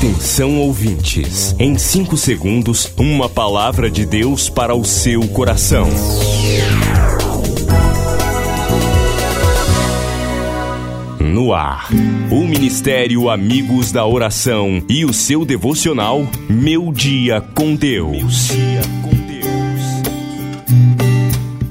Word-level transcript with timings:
Atenção 0.00 0.56
ouvintes, 0.56 1.54
em 1.58 1.76
5 1.76 2.16
segundos, 2.16 2.90
uma 2.96 3.28
palavra 3.28 3.90
de 3.90 4.06
Deus 4.06 4.48
para 4.48 4.74
o 4.74 4.82
seu 4.82 5.28
coração. 5.28 5.86
No 11.20 11.52
ar, 11.52 11.90
o 12.30 12.46
Ministério 12.46 13.28
Amigos 13.28 13.92
da 13.92 14.06
Oração 14.06 14.82
e 14.88 15.04
o 15.04 15.12
seu 15.12 15.44
devocional 15.44 16.26
Meu 16.48 16.90
Dia 16.94 17.42
com 17.54 17.74
Deus. 17.74 18.48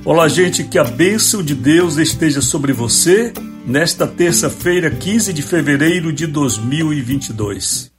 Olá, 0.05 0.27
gente, 0.27 0.64
que 0.64 0.77
a 0.77 0.84
bênção 0.84 1.41
de 1.41 1.55
Deus 1.55 1.98
esteja 1.98 2.43
sobre 2.43 2.73
você 2.73 3.34
nesta 3.66 4.05
terça-feira, 4.05 4.91
15 4.91 5.34
de 5.34 5.41
fevereiro 5.41 6.14
de 6.14 6.27
2022. 6.27 7.89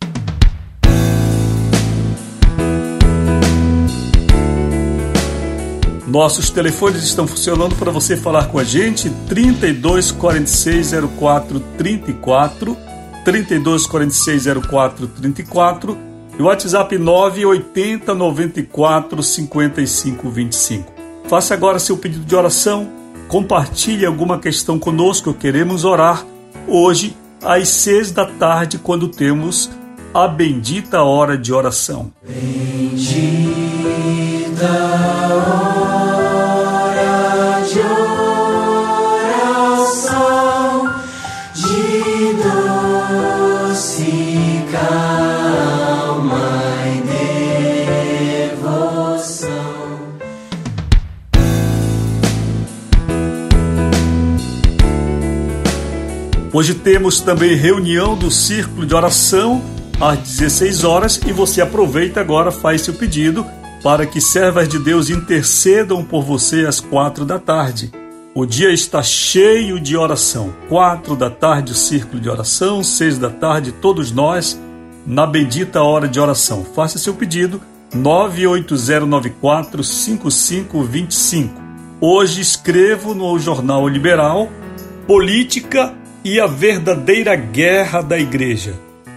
Nossos 6.11 6.51
telefones 6.51 7.05
estão 7.05 7.25
funcionando 7.25 7.77
para 7.77 7.93
você 7.93 8.17
falar 8.17 8.49
com 8.49 8.59
a 8.59 8.65
gente 8.65 9.09
32 9.29 10.11
46 10.11 10.91
04 11.17 11.61
34 11.79 12.77
32 13.25 13.87
46 13.87 14.45
04 14.69 15.07
34 15.07 15.97
e 16.37 16.43
o 16.43 16.47
WhatsApp 16.47 16.99
980 16.99 18.13
94 18.13 19.23
55 19.23 20.29
25. 20.29 20.93
Faça 21.29 21.55
agora 21.55 21.79
seu 21.79 21.97
pedido 21.97 22.25
de 22.25 22.35
oração, 22.35 22.91
compartilhe 23.29 24.05
alguma 24.05 24.41
questão 24.41 24.81
conosco, 24.81 25.33
queremos 25.33 25.85
orar 25.85 26.27
hoje 26.67 27.17
às 27.41 27.69
seis 27.69 28.11
da 28.11 28.27
tarde 28.27 28.79
quando 28.79 29.07
temos 29.07 29.71
a 30.13 30.27
bendita 30.27 31.05
hora 31.05 31.39
de 31.39 31.53
oração. 31.53 32.13
Bendita 32.27 33.61
calma 44.73 46.63
e 46.87 47.01
devoção. 48.57 49.51
Hoje 56.53 56.75
temos 56.75 57.21
também 57.21 57.55
reunião 57.55 58.17
do 58.17 58.31
círculo 58.31 58.87
de 58.87 58.95
oração 58.95 59.63
às 60.01 60.19
16 60.19 60.85
horas 60.85 61.21
e 61.27 61.33
você 61.33 61.61
aproveita 61.61 62.21
agora, 62.21 62.51
faz 62.51 62.83
seu 62.83 62.95
pedido 62.95 63.47
para 63.83 64.07
que 64.07 64.21
servas 64.21 64.69
de 64.69 64.79
Deus 64.79 65.11
intercedam 65.11 66.05
por 66.05 66.23
você 66.23 66.67
às 66.67 66.81
quatro 66.81 67.25
da 67.25 67.39
tarde. 67.39 67.91
O 68.33 68.47
dia 68.47 68.73
está 68.73 69.03
cheio 69.03 69.81
de 69.81 69.97
oração. 69.97 70.55
Quatro 70.69 71.17
da 71.17 71.29
tarde 71.29 71.73
o 71.73 71.75
círculo 71.75 72.23
de 72.23 72.31
oração, 72.31 72.81
seis 72.81 73.19
da 73.19 73.29
tarde 73.29 73.73
todos 73.73 74.13
nós 74.13 74.57
na 75.05 75.27
bendita 75.27 75.83
hora 75.83 76.07
de 76.07 76.21
oração. 76.21 76.65
Faça 76.65 76.97
seu 76.97 77.13
pedido 77.13 77.61
98094 77.93 79.83
5525. 79.83 81.61
Hoje 82.01 82.41
escrevo 82.41 83.15
no 83.15 83.37
Jornal 83.37 83.89
Liberal 83.89 84.49
Política 85.09 85.93
e 86.25 86.39
a 86.39 86.47
verdadeira 86.47 87.35
guerra 87.35 88.01
da 88.01 88.17
igreja. 88.17 88.75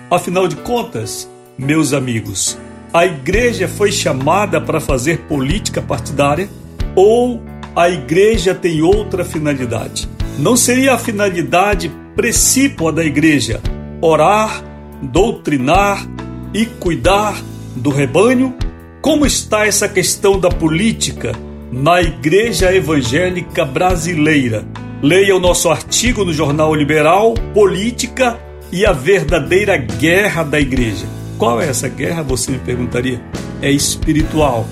Afinal 0.10 0.48
de 0.48 0.56
contas, 0.56 1.30
meus 1.56 1.94
amigos, 1.94 2.58
a 2.92 3.06
igreja 3.06 3.68
foi 3.68 3.92
chamada 3.92 4.60
para 4.60 4.80
fazer 4.80 5.20
política 5.28 5.84
partidária 5.84 6.50
ou 6.96 7.53
a 7.76 7.90
igreja 7.90 8.54
tem 8.54 8.82
outra 8.82 9.26
finalidade? 9.26 10.08
Não 10.38 10.56
seria 10.56 10.94
a 10.94 10.98
finalidade 10.98 11.92
precípua 12.16 12.92
da 12.92 13.04
igreja 13.04 13.60
orar, 14.02 14.64
doutrinar 15.02 16.08
e 16.54 16.66
cuidar 16.66 17.36
do 17.76 17.90
rebanho? 17.90 18.54
Como 19.02 19.26
está 19.26 19.66
essa 19.66 19.88
questão 19.88 20.40
da 20.40 20.50
política 20.50 21.34
na 21.72 22.02
igreja 22.02 22.74
evangélica 22.74 23.66
brasileira? 23.66 24.64
Leia 25.02 25.36
o 25.36 25.40
nosso 25.40 25.70
artigo 25.70 26.24
no 26.24 26.32
Jornal 26.32 26.74
Liberal, 26.74 27.34
Política 27.54 28.40
e 28.72 28.86
a 28.86 28.94
Verdadeira 28.94 29.76
Guerra 29.76 30.44
da 30.44 30.60
Igreja. 30.60 31.06
Qual 31.38 31.62
é 31.62 31.68
essa 31.68 31.90
guerra, 31.90 32.24
você 32.24 32.52
me 32.52 32.60
perguntaria? 32.60 33.22
É 33.62 33.70
espiritual. 33.70 34.66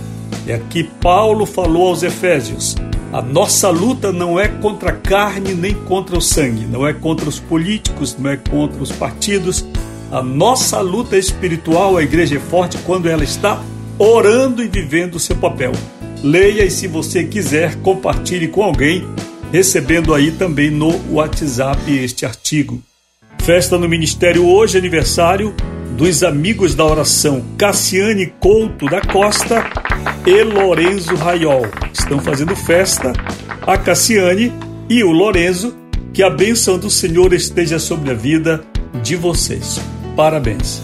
E 0.46 0.54
aqui 0.54 0.84
Paulo 1.02 1.46
falou 1.46 1.90
aos 1.90 2.02
Efésios: 2.02 2.76
a 3.12 3.22
nossa 3.22 3.70
luta 3.70 4.12
não 4.12 4.40
é 4.40 4.48
contra 4.48 4.92
a 4.92 4.96
carne 4.96 5.54
nem 5.54 5.74
contra 5.74 6.18
o 6.18 6.22
sangue, 6.22 6.66
não 6.66 6.88
é 6.88 6.94
contra 6.94 7.28
os 7.28 7.40
políticos, 7.40 8.16
não 8.18 8.30
é 8.30 8.38
contra 8.38 8.82
os 8.82 8.92
partidos. 8.92 9.66
A 10.12 10.22
nossa 10.22 10.80
luta 10.80 11.18
espiritual, 11.18 11.98
a 11.98 12.04
igreja 12.04 12.38
é 12.38 12.40
forte 12.40 12.78
quando 12.86 13.10
ela 13.10 13.24
está 13.24 13.62
orando 13.98 14.64
e 14.64 14.68
vivendo 14.68 15.16
o 15.16 15.20
seu 15.20 15.36
papel. 15.36 15.74
Leia 16.24 16.64
e, 16.64 16.72
se 16.72 16.88
você 16.88 17.24
quiser, 17.24 17.76
compartilhe 17.82 18.48
com 18.48 18.64
alguém 18.64 19.06
recebendo 19.52 20.14
aí 20.14 20.32
também 20.32 20.72
no 20.72 21.00
WhatsApp 21.12 21.92
este 21.92 22.26
artigo. 22.26 22.82
Festa 23.40 23.78
no 23.78 23.90
Ministério 23.90 24.48
hoje, 24.48 24.78
aniversário 24.78 25.54
dos 25.98 26.24
amigos 26.24 26.74
da 26.74 26.86
oração 26.86 27.44
Cassiane 27.58 28.28
Couto 28.40 28.86
da 28.86 29.02
Costa 29.02 29.70
e 30.26 30.44
Lorenzo 30.44 31.16
Raiol. 31.16 31.64
Estão 32.12 32.20
fazendo 32.20 32.54
festa 32.58 33.14
a 33.66 33.78
Cassiane 33.78 34.52
e 34.90 35.02
o 35.02 35.12
Lorenzo. 35.12 35.74
Que 36.14 36.22
a 36.22 36.30
bênção 36.30 36.78
do 36.78 36.90
Senhor 36.90 37.32
esteja 37.32 37.80
sobre 37.80 38.12
a 38.12 38.14
vida 38.14 38.66
de 39.02 39.16
vocês. 39.16 39.80
Parabéns. 40.14 40.82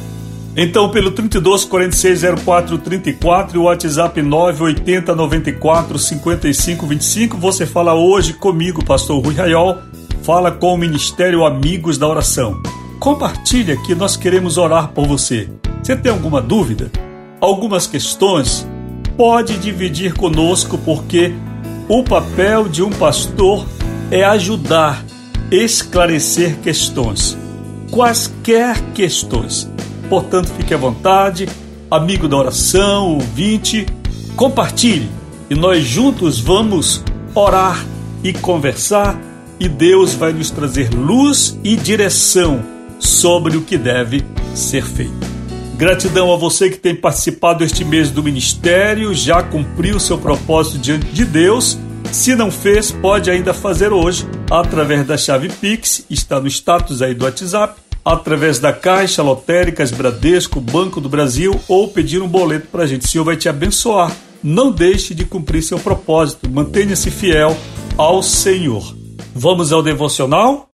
Então, 0.55 0.89
pelo 0.89 1.11
32 1.11 1.65
46 1.65 2.21
04 2.45 2.77
34 2.77 3.57
e 3.57 3.59
o 3.59 3.63
WhatsApp 3.63 4.21
980 4.21 5.13
94 5.13 5.99
55 5.99 6.87
25, 6.87 7.37
você 7.37 7.65
fala 7.65 7.93
hoje 7.93 8.31
comigo, 8.31 8.85
Pastor 8.85 9.21
Rui 9.21 9.35
Raiol, 9.35 9.79
fala 10.23 10.49
com 10.49 10.73
o 10.73 10.77
Ministério 10.77 11.43
Amigos 11.43 11.97
da 11.97 12.07
Oração. 12.07 12.61
Compartilhe 13.01 13.73
aqui, 13.73 13.93
nós 13.93 14.15
queremos 14.15 14.57
orar 14.57 14.93
por 14.93 15.05
você. 15.05 15.49
Você 15.83 15.93
tem 15.93 16.09
alguma 16.09 16.41
dúvida? 16.41 16.89
Algumas 17.41 17.85
questões? 17.85 18.65
Pode 19.17 19.57
dividir 19.57 20.13
conosco, 20.13 20.77
porque 20.77 21.33
o 21.89 22.03
papel 22.03 22.69
de 22.69 22.83
um 22.83 22.91
pastor 22.91 23.67
é 24.11 24.23
ajudar, 24.23 25.03
esclarecer 25.51 26.59
questões. 26.59 27.37
Quaisquer 27.89 28.79
questões 28.93 29.67
Portanto, 30.09 30.49
fique 30.55 30.73
à 30.73 30.77
vontade, 30.77 31.49
amigo 31.91 32.27
da 32.27 32.37
oração, 32.37 33.15
ouvinte, 33.15 33.85
compartilhe 34.35 35.09
e 35.49 35.55
nós 35.55 35.83
juntos 35.83 36.39
vamos 36.39 37.03
orar 37.35 37.85
e 38.23 38.31
conversar 38.33 39.19
e 39.59 39.67
Deus 39.67 40.13
vai 40.13 40.31
nos 40.31 40.49
trazer 40.49 40.93
luz 40.93 41.57
e 41.63 41.75
direção 41.75 42.63
sobre 42.99 43.57
o 43.57 43.61
que 43.61 43.77
deve 43.77 44.23
ser 44.53 44.83
feito. 44.83 45.26
Gratidão 45.77 46.33
a 46.33 46.35
você 46.35 46.71
que 46.71 46.77
tem 46.77 46.95
participado 46.95 47.63
este 47.63 47.85
mês 47.85 48.09
do 48.09 48.23
ministério, 48.23 49.13
já 49.13 49.43
cumpriu 49.43 49.99
seu 49.99 50.17
propósito 50.17 50.79
diante 50.79 51.05
de 51.05 51.23
Deus. 51.23 51.77
Se 52.11 52.35
não 52.35 52.49
fez, 52.49 52.91
pode 52.91 53.29
ainda 53.29 53.53
fazer 53.53 53.93
hoje 53.93 54.27
através 54.49 55.05
da 55.05 55.15
chave 55.15 55.49
Pix, 55.49 56.03
está 56.09 56.39
no 56.39 56.47
status 56.47 57.03
aí 57.03 57.13
do 57.13 57.25
WhatsApp 57.25 57.79
através 58.03 58.57
da 58.57 58.73
Caixa, 58.73 59.21
Lotéricas, 59.21 59.91
Bradesco, 59.91 60.59
Banco 60.59 60.99
do 60.99 61.09
Brasil 61.09 61.59
ou 61.67 61.87
pedir 61.89 62.23
um 62.23 62.27
boleto 62.27 62.69
para 62.71 62.83
a 62.83 62.87
gente. 62.87 63.05
O 63.05 63.07
Senhor 63.07 63.23
vai 63.23 63.37
te 63.37 63.47
abençoar. 63.47 64.11
Não 64.41 64.71
deixe 64.71 65.13
de 65.13 65.25
cumprir 65.25 65.61
seu 65.61 65.77
propósito. 65.77 66.49
Mantenha-se 66.49 67.11
fiel 67.11 67.55
ao 67.95 68.23
Senhor. 68.23 68.95
Vamos 69.35 69.71
ao 69.71 69.83
devocional? 69.83 70.69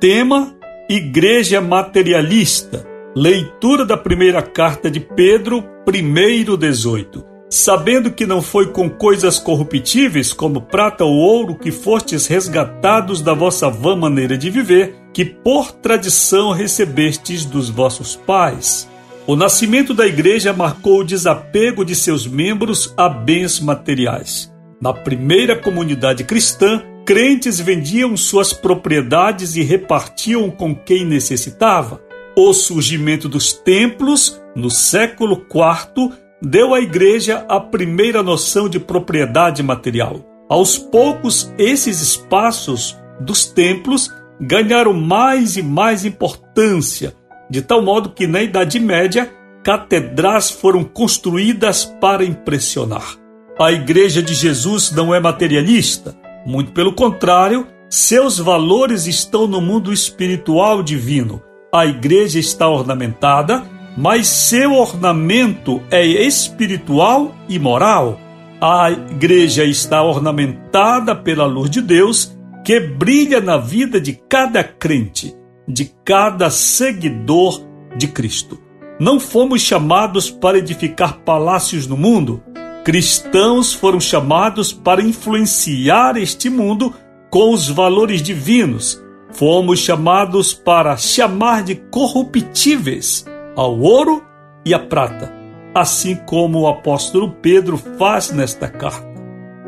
Tema: 0.00 0.54
Igreja 0.88 1.60
Materialista. 1.60 2.86
Leitura 3.16 3.84
da 3.84 3.96
primeira 3.96 4.40
carta 4.40 4.88
de 4.88 5.00
Pedro, 5.00 5.64
1:18. 5.84 7.24
Sabendo 7.50 8.12
que 8.12 8.24
não 8.24 8.40
foi 8.40 8.68
com 8.68 8.88
coisas 8.88 9.40
corruptíveis, 9.40 10.32
como 10.32 10.62
prata 10.62 11.04
ou 11.04 11.16
ouro, 11.16 11.56
que 11.56 11.72
fostes 11.72 12.28
resgatados 12.28 13.20
da 13.20 13.34
vossa 13.34 13.68
vã 13.68 13.96
maneira 13.96 14.38
de 14.38 14.50
viver, 14.50 14.94
que 15.12 15.24
por 15.24 15.72
tradição 15.72 16.52
recebestes 16.52 17.44
dos 17.44 17.68
vossos 17.68 18.14
pais. 18.14 18.88
O 19.26 19.34
nascimento 19.34 19.92
da 19.92 20.06
igreja 20.06 20.52
marcou 20.52 21.00
o 21.00 21.04
desapego 21.04 21.84
de 21.84 21.96
seus 21.96 22.24
membros 22.24 22.94
a 22.96 23.08
bens 23.08 23.58
materiais. 23.58 24.48
Na 24.80 24.92
primeira 24.92 25.56
comunidade 25.56 26.22
cristã, 26.22 26.84
crentes 27.08 27.58
vendiam 27.58 28.14
suas 28.18 28.52
propriedades 28.52 29.56
e 29.56 29.62
repartiam 29.62 30.50
com 30.50 30.74
quem 30.74 31.06
necessitava. 31.06 32.02
O 32.36 32.52
surgimento 32.52 33.30
dos 33.30 33.50
templos, 33.50 34.38
no 34.54 34.70
século 34.70 35.42
IV, 35.50 36.12
deu 36.42 36.74
à 36.74 36.80
igreja 36.80 37.46
a 37.48 37.58
primeira 37.58 38.22
noção 38.22 38.68
de 38.68 38.78
propriedade 38.78 39.62
material. 39.62 40.20
Aos 40.50 40.76
poucos, 40.76 41.50
esses 41.56 42.02
espaços 42.02 42.94
dos 43.18 43.46
templos 43.46 44.12
ganharam 44.38 44.92
mais 44.92 45.56
e 45.56 45.62
mais 45.62 46.04
importância, 46.04 47.14
de 47.48 47.62
tal 47.62 47.80
modo 47.80 48.10
que 48.10 48.26
na 48.26 48.42
Idade 48.42 48.78
Média, 48.78 49.32
catedrais 49.64 50.50
foram 50.50 50.84
construídas 50.84 51.86
para 51.86 52.22
impressionar. 52.22 53.16
A 53.58 53.72
Igreja 53.72 54.22
de 54.22 54.34
Jesus 54.34 54.92
não 54.92 55.14
é 55.14 55.18
materialista, 55.18 56.14
muito 56.48 56.72
pelo 56.72 56.94
contrário, 56.94 57.66
seus 57.90 58.38
valores 58.38 59.06
estão 59.06 59.46
no 59.46 59.60
mundo 59.60 59.92
espiritual 59.92 60.82
divino. 60.82 61.42
A 61.70 61.84
igreja 61.84 62.38
está 62.38 62.66
ornamentada, 62.66 63.62
mas 63.94 64.28
seu 64.28 64.72
ornamento 64.72 65.82
é 65.90 66.02
espiritual 66.06 67.36
e 67.50 67.58
moral. 67.58 68.18
A 68.62 68.90
igreja 68.90 69.62
está 69.62 70.02
ornamentada 70.02 71.14
pela 71.14 71.44
luz 71.44 71.68
de 71.68 71.82
Deus 71.82 72.34
que 72.64 72.80
brilha 72.80 73.42
na 73.42 73.58
vida 73.58 74.00
de 74.00 74.14
cada 74.14 74.64
crente, 74.64 75.36
de 75.68 75.92
cada 76.02 76.48
seguidor 76.48 77.60
de 77.94 78.08
Cristo. 78.08 78.58
Não 78.98 79.20
fomos 79.20 79.60
chamados 79.60 80.30
para 80.30 80.56
edificar 80.56 81.18
palácios 81.18 81.86
no 81.86 81.96
mundo. 81.96 82.42
Cristãos 82.88 83.74
foram 83.74 84.00
chamados 84.00 84.72
para 84.72 85.02
influenciar 85.02 86.16
este 86.16 86.48
mundo 86.48 86.94
com 87.28 87.52
os 87.52 87.68
valores 87.68 88.22
divinos. 88.22 88.98
Fomos 89.30 89.80
chamados 89.80 90.54
para 90.54 90.96
chamar 90.96 91.62
de 91.62 91.74
corruptíveis 91.74 93.26
ao 93.54 93.78
ouro 93.78 94.24
e 94.64 94.72
à 94.72 94.78
prata, 94.78 95.30
assim 95.74 96.14
como 96.14 96.60
o 96.60 96.66
apóstolo 96.66 97.36
Pedro 97.42 97.76
faz 97.98 98.30
nesta 98.30 98.68
carta. 98.68 99.06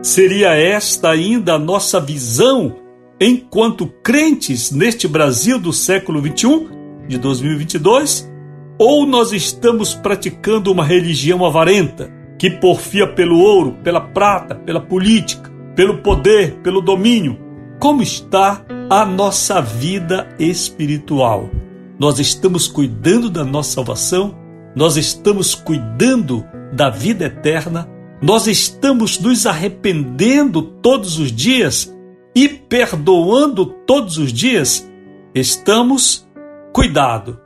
Seria 0.01 0.55
esta 0.55 1.11
ainda 1.11 1.57
a 1.57 1.59
nossa 1.59 2.01
visão 2.01 2.75
enquanto 3.21 3.87
crentes 4.03 4.71
neste 4.71 5.07
Brasil 5.07 5.59
do 5.59 5.75
século 5.75 6.23
21, 6.23 7.07
de 7.07 7.19
2022? 7.19 8.33
Ou 8.79 9.05
nós 9.05 9.31
estamos 9.31 9.93
praticando 9.93 10.73
uma 10.73 10.87
religião 10.87 11.45
avarenta, 11.45 12.19
que 12.41 12.49
porfia 12.49 13.07
pelo 13.07 13.39
ouro, 13.39 13.77
pela 13.85 14.01
prata, 14.01 14.55
pela 14.55 14.81
política, 14.81 15.53
pelo 15.77 15.99
poder, 15.99 16.55
pelo 16.63 16.81
domínio? 16.81 17.39
Como 17.79 18.03
está 18.03 18.65
a 18.89 19.05
nossa 19.05 19.61
vida 19.61 20.27
espiritual? 20.39 21.51
Nós 21.99 22.19
estamos 22.19 22.67
cuidando 22.67 23.29
da 23.29 23.45
nossa 23.45 23.73
salvação? 23.73 24.35
Nós 24.75 24.97
estamos 24.97 25.55
cuidando 25.55 26.43
da 26.73 26.89
vida 26.89 27.27
eterna? 27.27 27.87
Nós 28.23 28.47
estamos 28.47 29.21
nos 29.21 29.45
arrependendo 29.45 30.63
todos 30.63 31.19
os 31.19 31.31
dias 31.31 31.95
e 32.35 32.49
perdoando 32.49 33.67
todos 33.67 34.17
os 34.17 34.33
dias? 34.33 34.91
Estamos 35.35 36.27
cuidado, 36.73 37.39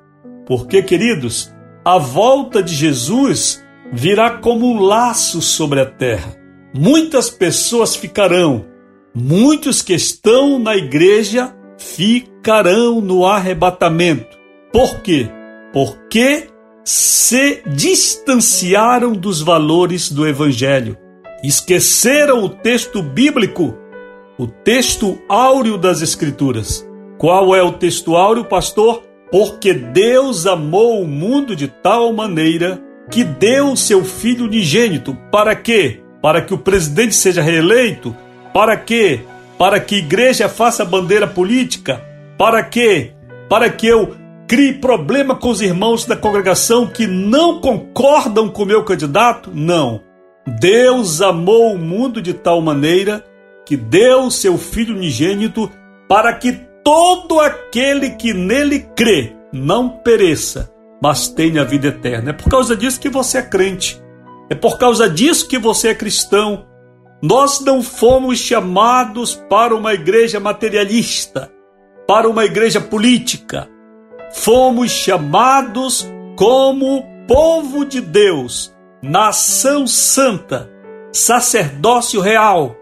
porque, 0.47 0.85
queridos, 0.85 1.53
a 1.85 1.99
volta 1.99 2.63
de 2.63 2.73
Jesus 2.73 3.64
virá 3.95 4.39
como 4.39 4.67
um 4.67 4.81
laço 4.81 5.41
sobre 5.41 5.81
a 5.81 5.87
terra. 5.87 6.37
Muitas 6.75 7.31
pessoas 7.31 7.95
ficarão, 7.95 8.67
muitos 9.15 9.81
que 9.81 9.95
estão 9.95 10.59
na 10.59 10.77
igreja 10.77 11.55
ficarão 11.79 13.01
no 13.01 13.25
arrebatamento. 13.25 14.37
Por 14.73 15.01
quê? 15.01 15.29
Porque 15.73 16.49
se 16.85 17.63
distanciaram 17.67 19.13
dos 19.13 19.41
valores 19.41 20.11
do 20.11 20.27
Evangelho, 20.27 20.99
esqueceram 21.45 22.43
o 22.43 22.49
texto 22.49 23.01
bíblico, 23.01 23.79
o 24.37 24.49
texto 24.49 25.17
áureo 25.29 25.79
das 25.79 26.03
Escrituras. 26.03 26.85
Qual 27.17 27.55
é 27.55 27.63
o 27.63 27.73
texto 27.73 28.17
áureo, 28.17 28.45
pastor? 28.45 29.05
Porque 29.31 29.73
Deus 29.73 30.47
amou 30.47 31.01
o 31.01 31.07
mundo 31.07 31.55
de 31.55 31.69
tal 31.69 32.13
maneira 32.13 32.83
que 33.11 33.25
deu 33.25 33.77
seu 33.77 34.05
filho 34.05 34.45
unigênito. 34.45 35.17
Para 35.31 35.55
quê? 35.55 36.01
Para 36.23 36.41
que 36.41 36.55
o 36.55 36.59
presidente 36.59 37.15
seja 37.15 37.43
reeleito? 37.43 38.15
Para 38.53 38.77
quê? 38.77 39.21
Para 39.59 39.79
que 39.81 39.97
a 39.97 39.99
igreja 39.99 40.49
faça 40.49 40.85
bandeira 40.85 41.27
política? 41.27 42.03
Para 42.39 42.63
quê? 42.63 43.13
Para 43.49 43.69
que 43.71 43.87
eu 43.87 44.15
crie 44.47 44.75
problema 44.75 45.35
com 45.35 45.51
os 45.51 45.61
irmãos 45.61 46.05
da 46.07 46.17
congregação 46.17 46.87
que 46.87 47.07
não 47.07 47.61
concordam 47.61 48.49
com 48.49 48.63
o 48.63 48.67
meu 48.67 48.83
candidato? 48.85 49.51
Não. 49.55 50.01
Deus 50.61 51.23
amou 51.23 51.75
o 51.75 51.79
mundo 51.79 52.21
de 52.21 52.35
tal 52.35 52.61
maneira 52.61 53.25
que 53.65 53.77
deu 53.77 54.31
seu 54.31 54.59
filho 54.59 54.95
unigênito 54.95 55.71
para 56.09 56.33
que 56.35 56.53
todo 56.85 57.41
aquele 57.41 58.11
que 58.11 58.35
nele 58.35 58.81
crê 58.95 59.33
não 59.53 59.89
pereça, 59.89 60.71
mas 61.05 61.29
tenha 61.29 61.61
a 61.61 61.65
vida 61.67 61.89
eterna. 61.89 62.31
É 62.31 62.33
por 62.33 62.49
causa 62.49 62.75
disso 62.75 62.99
que 62.99 63.11
você 63.11 63.37
é 63.37 63.43
crente. 63.43 64.03
É 64.49 64.55
por 64.55 64.79
causa 64.79 65.07
disso 65.07 65.47
que 65.47 65.59
você 65.59 65.89
é 65.89 65.95
cristão. 65.95 66.65
Nós 67.23 67.61
não 67.61 67.83
fomos 67.83 68.39
chamados 68.39 69.35
para 69.35 69.77
uma 69.77 69.93
igreja 69.93 70.41
materialista, 70.41 71.53
para 72.09 72.27
uma 72.27 72.47
igreja 72.47 72.81
política. 72.81 73.69
Fomos 74.33 74.93
chamados 74.93 76.11
como 76.37 77.05
povo 77.29 77.85
de 77.85 78.01
Deus, 78.01 78.75
nação 79.03 79.87
santa, 79.87 80.71
sacerdócio 81.13 82.19
real. 82.19 82.75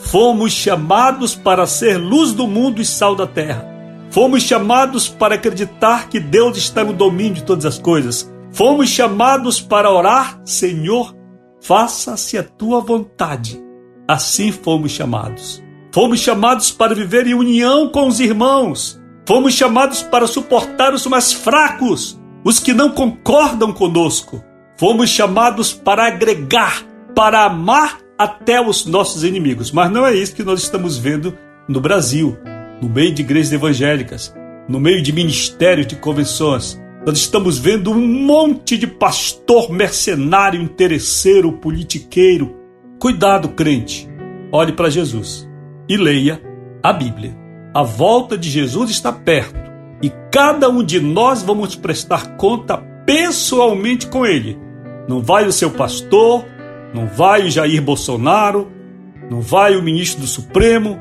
Fomos 0.00 0.50
chamados 0.50 1.36
para 1.36 1.64
ser 1.64 1.96
luz 1.96 2.32
do 2.32 2.48
mundo 2.48 2.82
e 2.82 2.84
sal 2.84 3.14
da 3.14 3.28
terra. 3.28 3.77
Fomos 4.10 4.42
chamados 4.42 5.08
para 5.08 5.34
acreditar 5.34 6.08
que 6.08 6.18
Deus 6.18 6.56
está 6.56 6.82
no 6.82 6.92
domínio 6.92 7.34
de 7.34 7.44
todas 7.44 7.66
as 7.66 7.78
coisas. 7.78 8.32
Fomos 8.50 8.88
chamados 8.88 9.60
para 9.60 9.90
orar, 9.90 10.40
Senhor, 10.44 11.14
faça-se 11.60 12.38
a 12.38 12.42
tua 12.42 12.80
vontade. 12.80 13.62
Assim 14.06 14.50
fomos 14.50 14.92
chamados. 14.92 15.62
Fomos 15.92 16.20
chamados 16.20 16.70
para 16.70 16.94
viver 16.94 17.26
em 17.26 17.34
união 17.34 17.90
com 17.90 18.08
os 18.08 18.18
irmãos. 18.18 18.98
Fomos 19.26 19.52
chamados 19.52 20.02
para 20.02 20.26
suportar 20.26 20.94
os 20.94 21.06
mais 21.06 21.34
fracos, 21.34 22.18
os 22.42 22.58
que 22.58 22.72
não 22.72 22.90
concordam 22.90 23.72
conosco. 23.74 24.42
Fomos 24.78 25.10
chamados 25.10 25.74
para 25.74 26.06
agregar, 26.06 26.82
para 27.14 27.44
amar 27.44 27.98
até 28.16 28.58
os 28.58 28.86
nossos 28.86 29.22
inimigos. 29.22 29.70
Mas 29.70 29.90
não 29.90 30.06
é 30.06 30.14
isso 30.14 30.34
que 30.34 30.42
nós 30.42 30.62
estamos 30.62 30.96
vendo 30.96 31.36
no 31.68 31.80
Brasil 31.80 32.38
no 32.80 32.88
meio 32.88 33.12
de 33.12 33.22
igrejas 33.22 33.52
evangélicas, 33.52 34.34
no 34.68 34.78
meio 34.78 35.02
de 35.02 35.12
ministérios 35.12 35.86
de 35.86 35.96
convenções. 35.96 36.80
Nós 37.06 37.18
estamos 37.18 37.58
vendo 37.58 37.90
um 37.90 38.06
monte 38.06 38.76
de 38.76 38.86
pastor 38.86 39.72
mercenário, 39.72 40.60
interesseiro, 40.60 41.52
politiqueiro. 41.52 42.56
Cuidado, 42.98 43.50
crente. 43.50 44.08
Olhe 44.52 44.72
para 44.72 44.90
Jesus 44.90 45.48
e 45.88 45.96
leia 45.96 46.40
a 46.82 46.92
Bíblia. 46.92 47.36
A 47.74 47.82
volta 47.82 48.36
de 48.36 48.50
Jesus 48.50 48.90
está 48.90 49.12
perto 49.12 49.58
e 50.02 50.10
cada 50.30 50.68
um 50.68 50.82
de 50.82 51.00
nós 51.00 51.42
vamos 51.42 51.74
prestar 51.74 52.36
conta 52.36 52.76
pessoalmente 53.06 54.06
com 54.06 54.26
ele. 54.26 54.58
Não 55.08 55.20
vai 55.20 55.46
o 55.46 55.52
seu 55.52 55.70
pastor, 55.70 56.44
não 56.92 57.06
vai 57.06 57.46
o 57.46 57.50
Jair 57.50 57.80
Bolsonaro, 57.82 58.70
não 59.30 59.40
vai 59.40 59.76
o 59.76 59.82
ministro 59.82 60.20
do 60.20 60.26
Supremo, 60.26 60.98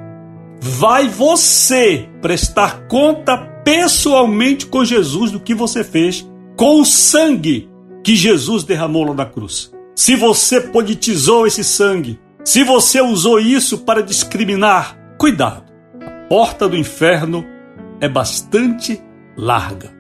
vai 0.60 1.08
você 1.08 2.08
prestar 2.22 2.88
conta 2.88 3.38
pessoalmente 3.64 4.66
com 4.66 4.86
Jesus 4.86 5.32
do 5.32 5.40
que 5.40 5.54
você 5.54 5.84
fez 5.84 6.28
com 6.56 6.82
o 6.82 6.86
sangue 6.86 7.70
que 8.04 8.16
Jesus 8.16 8.64
derramou 8.64 9.04
lá 9.04 9.14
na 9.14 9.26
cruz. 9.26 9.72
Se 9.96 10.16
você 10.16 10.62
politizou 10.62 11.46
esse 11.46 11.64
sangue, 11.64 12.20
se 12.44 12.64
você 12.64 13.02
usou 13.02 13.40
isso 13.40 13.80
para 13.80 14.02
discriminar, 14.02 14.98
cuidado. 15.18 15.66
A 16.02 16.10
porta 16.30 16.68
do 16.68 16.78
inferno 16.78 17.46
é 18.00 18.08
bastante 18.08 19.02
larga, 19.36 19.92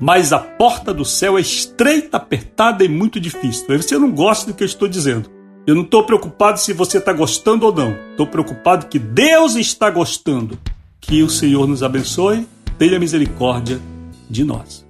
mas 0.00 0.32
a 0.32 0.38
porta 0.38 0.94
do 0.94 1.04
céu 1.04 1.36
é 1.36 1.40
estreita, 1.40 2.16
apertada 2.16 2.84
e 2.84 2.88
muito 2.88 3.20
difícil. 3.20 3.66
Você 3.68 3.98
não 3.98 4.10
gosta 4.10 4.50
do 4.50 4.56
que 4.56 4.62
eu 4.62 4.66
estou 4.66 4.88
dizendo. 4.88 5.30
Eu 5.66 5.74
não 5.74 5.82
estou 5.82 6.04
preocupado 6.04 6.58
se 6.58 6.72
você 6.72 6.98
está 6.98 7.12
gostando 7.12 7.66
ou 7.66 7.72
não. 7.72 7.96
Estou 8.10 8.26
preocupado 8.26 8.86
que 8.86 8.98
Deus 8.98 9.56
está 9.56 9.90
gostando. 9.90 10.58
Que 11.00 11.22
o 11.22 11.30
Senhor 11.30 11.66
nos 11.66 11.82
abençoe, 11.82 12.46
tenha 12.78 12.98
misericórdia 12.98 13.80
de 14.28 14.44
nós. 14.44 14.86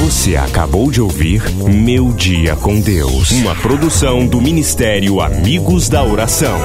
Você 0.00 0.34
acabou 0.36 0.90
de 0.90 1.00
ouvir 1.00 1.42
Meu 1.52 2.12
Dia 2.12 2.56
com 2.56 2.80
Deus, 2.80 3.30
uma 3.30 3.54
produção 3.54 4.26
do 4.26 4.40
Ministério 4.40 5.20
Amigos 5.20 5.88
da 5.88 6.02
Oração. 6.02 6.58